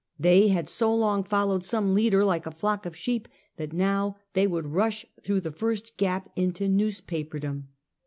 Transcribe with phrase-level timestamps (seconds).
[0.19, 4.47] They had so long followed some leader like a flock of sheep, that now they
[4.47, 7.67] would rush through the first gap into newspaperdom.